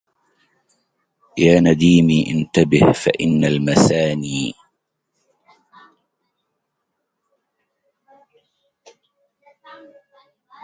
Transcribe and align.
يا 1.37 1.59
نديمي 1.59 2.31
انتبه 2.31 2.91
فإن 2.91 3.45
المثاني 3.45 4.53